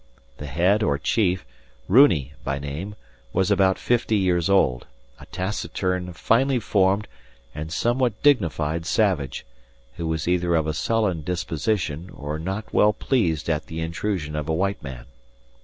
[0.37, 1.45] The head, or chief,
[1.87, 2.95] Runi by name,
[3.33, 4.87] was about fifty years old,
[5.19, 7.07] a taciturn, finely formed,
[7.53, 9.45] and somewhat dignified savage,
[9.97, 14.49] who was either of a sullen disposition or not well pleased at the intrusion of
[14.49, 15.05] a white man.